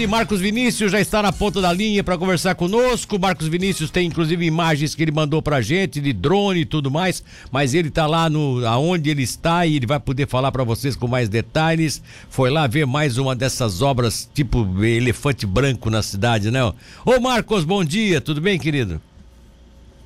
[0.00, 3.18] E Marcos Vinícius já está na ponta da linha para conversar conosco.
[3.18, 7.20] Marcos Vinícius tem inclusive imagens que ele mandou pra gente de drone e tudo mais,
[7.50, 10.94] mas ele tá lá no aonde ele está e ele vai poder falar para vocês
[10.94, 12.00] com mais detalhes.
[12.30, 16.62] Foi lá ver mais uma dessas obras tipo elefante branco na cidade, né?
[17.04, 19.00] Ô Marcos, bom dia, tudo bem, querido?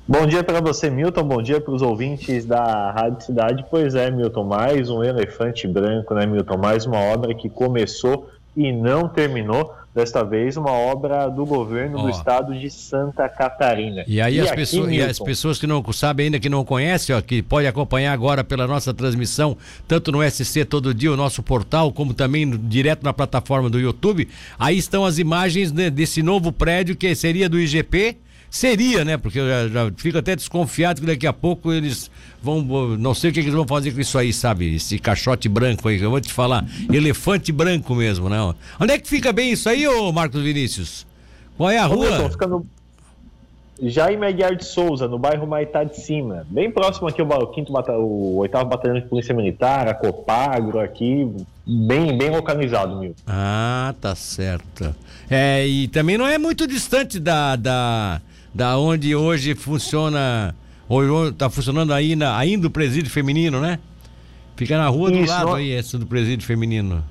[0.07, 1.23] Bom dia para você, Milton.
[1.23, 3.63] Bom dia para os ouvintes da Rádio Cidade.
[3.69, 6.57] Pois é, Milton, mais um elefante branco, né, Milton?
[6.57, 9.82] Mais uma obra que começou e não terminou.
[9.93, 14.03] Desta vez, uma obra do governo do estado de Santa Catarina.
[14.07, 16.49] E aí, e as, aqui, pessoas, Milton, e as pessoas que não sabem ainda, que
[16.49, 19.55] não conhecem, ó, que pode acompanhar agora pela nossa transmissão,
[19.87, 23.79] tanto no SC Todo Dia, o nosso portal, como também no, direto na plataforma do
[23.79, 24.27] YouTube.
[24.57, 28.17] Aí estão as imagens né, desse novo prédio que seria do IGP
[28.53, 29.17] Seria, né?
[29.17, 32.61] Porque eu já, já, fico até desconfiado que daqui a pouco eles vão.
[32.99, 34.75] Não sei o que, eles vão fazer com isso aí, sabe?
[34.75, 36.63] Esse caixote branco aí, que eu vou te falar.
[36.93, 38.37] Elefante branco mesmo, né?
[38.79, 41.03] Onde é que fica bem isso aí, ô Marcos Vinícius?
[41.57, 42.11] Qual é a rua?
[42.11, 42.63] Milton, fica no
[43.81, 46.45] Jaime Aguiar de Souza, no bairro Maitá de Cima.
[46.47, 51.27] Bem próximo aqui o, quinto o oitavo batalhão de polícia militar, a Copagro aqui,
[51.65, 53.23] bem, bem localizado, Milton.
[53.25, 54.95] Ah, tá certo.
[55.27, 58.21] É, e também não é muito distante da, da
[58.53, 60.55] da onde hoje funciona,
[60.87, 63.79] hoje está funcionando ainda, ainda o presídio feminino, né?
[64.55, 65.55] Fica na rua do Isso, lado não...
[65.55, 67.03] aí, esse do presídio feminino.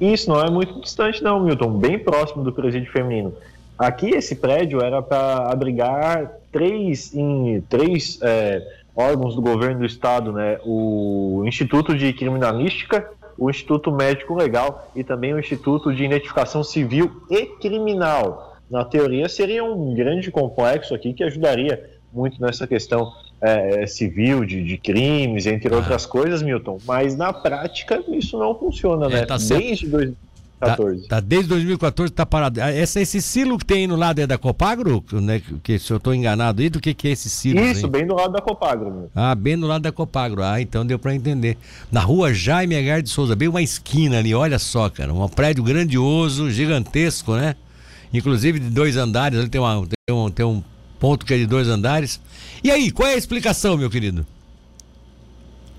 [0.00, 3.34] Isso, não é muito distante não, Milton, bem próximo do presídio feminino.
[3.78, 8.62] Aqui esse prédio era para abrigar três, em, três é,
[8.96, 10.58] órgãos do governo do estado, né?
[10.64, 13.06] O Instituto de Criminalística,
[13.38, 19.28] o Instituto Médico Legal e também o Instituto de Identificação Civil e Criminal na teoria,
[19.28, 25.46] seria um grande complexo aqui que ajudaria muito nessa questão é, civil, de, de, crimes,
[25.46, 25.78] entre ah.
[25.78, 26.78] outras coisas, Milton.
[26.86, 29.26] Mas na prática isso não funciona, é, né?
[29.26, 31.02] Tá desde 2014.
[31.08, 32.60] Tá, tá, desde 2014 tá parado.
[32.60, 35.02] Ah, essa, esse silo que tem aí no lado é da Copagro?
[35.12, 35.40] Né?
[35.62, 37.60] Que, se eu estou enganado aí, do que, que é esse silo?
[37.60, 37.92] Isso, aí?
[37.92, 38.90] bem do lado da Copagro.
[38.90, 39.10] Meu.
[39.14, 40.42] Ah, bem do lado da Copagro.
[40.42, 41.56] Ah, então deu para entender.
[41.90, 45.14] Na rua Jaime Agar de Souza, bem uma esquina ali, olha só, cara.
[45.14, 47.56] Um prédio grandioso, gigantesco, né?
[48.12, 50.62] Inclusive de dois andares, ele tem, uma, tem, um, tem um
[50.98, 52.20] ponto que é de dois andares.
[52.62, 54.26] E aí, qual é a explicação, meu querido?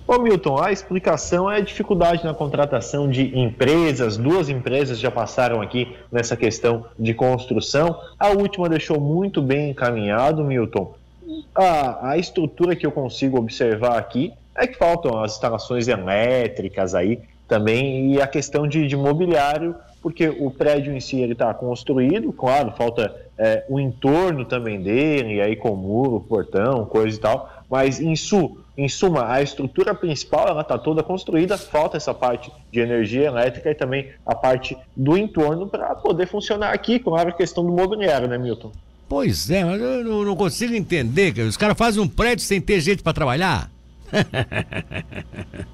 [0.07, 4.17] Ô Milton, a explicação é a dificuldade na contratação de empresas.
[4.17, 7.97] Duas empresas já passaram aqui nessa questão de construção.
[8.19, 10.95] A última deixou muito bem encaminhado, Milton.
[11.55, 17.19] A, a estrutura que eu consigo observar aqui é que faltam as instalações elétricas aí
[17.47, 22.33] também e a questão de, de mobiliário porque o prédio em si ele está construído,
[22.33, 28.01] claro, falta é, o entorno também dele, aí com muro, portão, coisa e tal, mas
[28.01, 32.79] em, su, em suma, a estrutura principal ela está toda construída, falta essa parte de
[32.79, 37.63] energia elétrica e também a parte do entorno para poder funcionar aqui, claro, a questão
[37.65, 38.71] do mobiliário, né, Milton?
[39.07, 42.79] Pois é, mas eu não consigo entender, que os caras fazem um prédio sem ter
[42.79, 43.69] gente para trabalhar.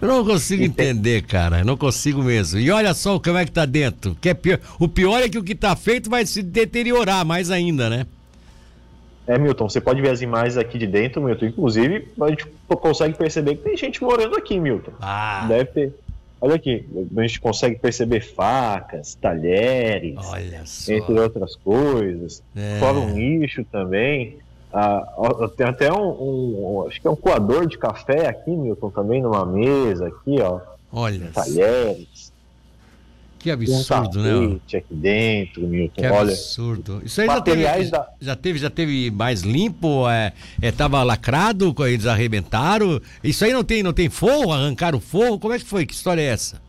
[0.00, 1.64] Eu não consigo entender, cara.
[1.64, 2.58] Não consigo mesmo.
[2.58, 4.16] E olha só como é que tá dentro.
[4.20, 4.58] Que é pior.
[4.78, 8.06] O pior é que o que tá feito vai se deteriorar mais ainda, né?
[9.26, 11.46] É, Milton, você pode ver as imagens aqui de dentro, Milton.
[11.46, 14.92] Inclusive, a gente consegue perceber que tem gente morando aqui, Milton.
[15.00, 15.46] Ah.
[15.48, 15.94] Deve ter.
[16.40, 16.86] Olha aqui,
[17.16, 20.16] a gente consegue perceber facas, talheres,
[20.86, 22.42] entre outras coisas.
[22.54, 22.78] É.
[22.78, 24.36] Fora um lixo também.
[24.78, 29.22] Ah, tem até um, um, acho que é um coador de café aqui, Milton, também
[29.22, 30.60] numa mesa aqui, ó.
[30.92, 31.30] Olha.
[31.32, 32.30] Talheres.
[33.38, 34.60] Que absurdo, um né?
[34.66, 36.02] aqui dentro, Milton.
[36.02, 37.00] Que Olha, absurdo.
[37.02, 38.08] Isso aí já teve, da...
[38.20, 40.06] já teve, já teve mais limpo?
[40.10, 43.00] É, é, tava lacrado, eles arrebentaram?
[43.24, 44.52] Isso aí não tem, não tem forro?
[44.52, 45.38] Arrancaram o forro?
[45.38, 45.86] Como é que foi?
[45.86, 46.60] Que história é essa?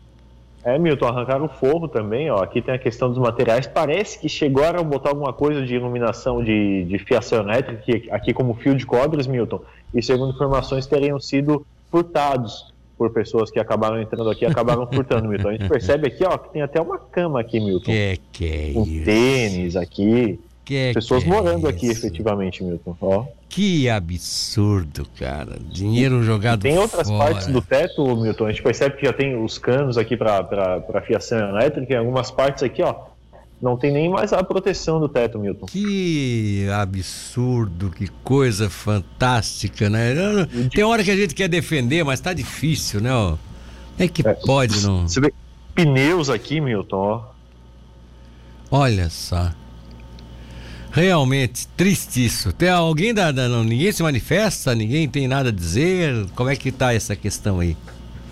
[0.68, 2.42] É, Milton, arrancaram o forro também, ó.
[2.42, 3.66] Aqui tem a questão dos materiais.
[3.66, 8.34] Parece que chegaram a botar alguma coisa de iluminação de, de fiação elétrica, aqui, aqui
[8.34, 9.62] como fio de cobras, Milton.
[9.94, 15.48] E segundo informações, teriam sido furtados por pessoas que acabaram entrando aqui acabaram furtando, Milton.
[15.48, 17.86] A gente percebe aqui, ó, que tem até uma cama aqui, Milton.
[17.86, 20.38] Que que é um tênis aqui.
[20.68, 22.94] Que pessoas que morando é aqui, efetivamente, Milton.
[23.00, 23.24] Ó.
[23.48, 25.56] Que absurdo, cara.
[25.58, 27.32] Dinheiro jogado Tem outras fora.
[27.32, 28.44] partes do teto, Milton.
[28.44, 31.94] A gente percebe que já tem os canos aqui para fiação elétrica.
[31.94, 32.94] Em algumas partes aqui, ó,
[33.62, 35.64] não tem nem mais a proteção do teto, Milton.
[35.64, 40.14] Que absurdo, que coisa fantástica, né?
[40.74, 43.10] Tem hora que a gente quer defender, mas tá difícil, né?
[43.98, 45.08] É que é, pode, não.
[45.08, 45.32] Você vê
[45.74, 47.22] pneus aqui, Milton, ó.
[48.70, 49.50] Olha só.
[50.98, 52.52] Realmente, triste isso.
[52.52, 56.26] Tem alguém da, da não, ninguém se manifesta, ninguém tem nada a dizer.
[56.34, 57.76] Como é que tá essa questão aí?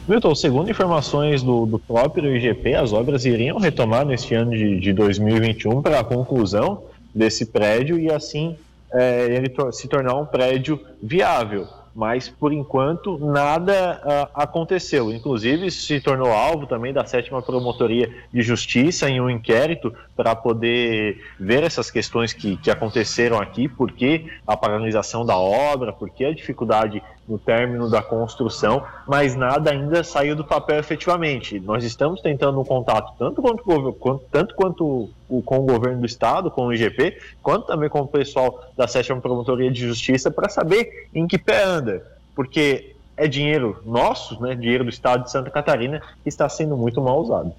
[0.09, 4.93] Milton, segundo informações do, do próprio IGP, as obras iriam retomar neste ano de, de
[4.93, 6.83] 2021 para a conclusão
[7.15, 8.57] desse prédio e assim
[8.93, 15.11] é, ele se tornar um prédio viável mas por enquanto nada uh, aconteceu.
[15.11, 21.19] Inclusive, se tornou alvo também da sétima promotoria de justiça em um inquérito para poder
[21.41, 26.27] ver essas questões que, que aconteceram aqui, por que a paralisação da obra, por que
[26.27, 31.59] a dificuldade no término da construção, mas nada ainda saiu do papel efetivamente.
[31.61, 35.11] Nós estamos tentando um contato tanto quanto, tanto quanto
[35.45, 39.21] com o governo do estado, com o IGP, quanto também com o pessoal da sétima
[39.21, 44.85] promotoria de justiça para saber em que pé anda, porque é dinheiro nosso, né, dinheiro
[44.85, 47.53] do estado de Santa Catarina, que está sendo muito mal usado.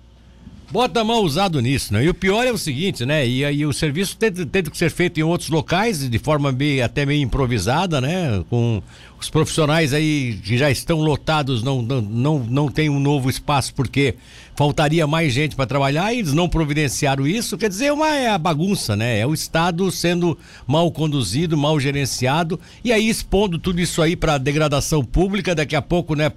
[0.69, 2.03] Bota mal usado nisso, né?
[2.03, 3.25] E o pior é o seguinte, né?
[3.25, 7.05] E aí o serviço tem que ser feito em outros locais, de forma bem, até
[7.05, 8.43] meio improvisada, né?
[8.49, 8.81] Com
[9.19, 13.73] os profissionais aí que já estão lotados não, não, não, não tem um novo espaço
[13.73, 14.15] porque
[14.55, 17.57] faltaria mais gente para trabalhar e eles não providenciaram isso.
[17.57, 19.19] Quer dizer, uma é a bagunça, né?
[19.19, 24.39] É o Estado sendo mal conduzido, mal gerenciado e aí expondo tudo isso aí para
[24.39, 25.53] degradação pública.
[25.53, 26.31] Daqui a pouco, né?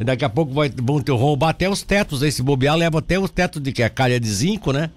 [0.00, 2.22] Daqui a pouco vai, vão ter, roubar até os tetos.
[2.22, 4.90] Esse bobear leva até os tetos de que é calha de zinco, né?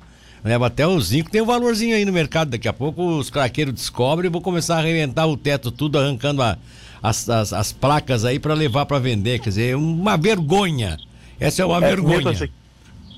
[0.44, 2.52] Leva até o zinco, tem um valorzinho aí no mercado.
[2.52, 6.42] Daqui a pouco os craqueiros descobrem e vão começar a arrebentar o teto, tudo arrancando
[6.42, 6.58] a,
[7.02, 9.40] as, as, as placas aí para levar para vender.
[9.40, 10.98] Quer dizer, uma vergonha.
[11.40, 12.18] Essa é uma é, vergonha.
[12.18, 12.48] Milton,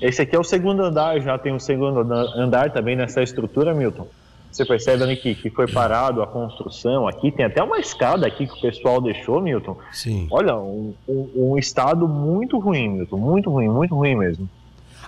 [0.00, 3.74] esse aqui é o segundo andar, já tem o um segundo andar também nessa estrutura,
[3.74, 4.06] Milton.
[4.50, 8.46] Você percebe ali que, que foi parado a construção aqui, tem até uma escada aqui
[8.46, 9.76] que o pessoal deixou, Milton.
[9.92, 10.26] Sim.
[10.30, 14.48] Olha, um, um, um estado muito ruim, Milton, muito ruim, muito ruim mesmo.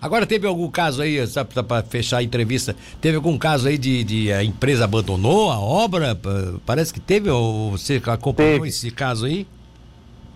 [0.00, 1.18] Agora, teve algum caso aí,
[1.68, 6.18] para fechar a entrevista, teve algum caso aí de, de, a empresa abandonou a obra?
[6.64, 8.68] Parece que teve, ou você acompanhou teve.
[8.68, 9.46] esse caso aí?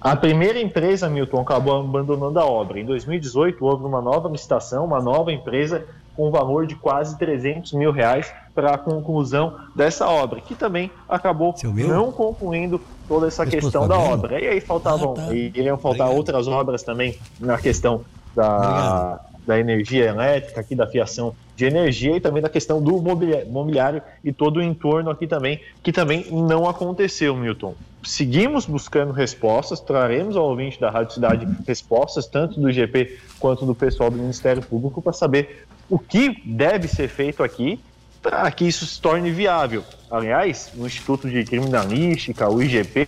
[0.00, 2.78] A primeira empresa, Milton, acabou abandonando a obra.
[2.78, 7.72] Em 2018, houve uma nova licitação, uma nova empresa com um valor de quase 300
[7.72, 13.88] mil reais para a conclusão dessa obra, que também acabou não concluindo toda essa questão
[13.88, 14.38] da obra.
[14.38, 15.34] E aí faltavam, ah, tá.
[15.34, 16.16] iriam faltar Obrigado.
[16.16, 18.04] outras obras também na questão
[18.36, 23.00] da, Obrigado da energia elétrica, aqui da fiação de energia e também da questão do
[23.00, 27.74] mobiliário e todo o entorno aqui também, que também não aconteceu, Milton.
[28.02, 33.74] Seguimos buscando respostas, traremos ao ouvinte da Rádio Cidade respostas, tanto do GP quanto do
[33.74, 37.80] pessoal do Ministério Público, para saber o que deve ser feito aqui
[38.24, 39.84] para que isso se torne viável.
[40.10, 43.06] Aliás, o Instituto de Criminalística, o IGP,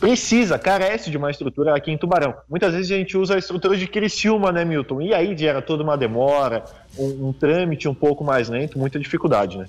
[0.00, 2.34] precisa, carece de uma estrutura aqui em Tubarão.
[2.48, 5.02] Muitas vezes a gente usa a estrutura de Criciúma, né, Milton?
[5.02, 6.64] E aí gera toda uma demora,
[6.98, 9.68] um, um trâmite um pouco mais lento, muita dificuldade, né?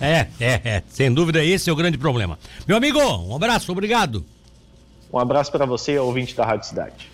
[0.00, 0.82] É, é, é.
[0.88, 2.38] Sem dúvida, esse é o grande problema.
[2.66, 4.24] Meu amigo, um abraço, obrigado.
[5.12, 7.08] Um abraço para você, ouvinte da Rádio Cidade.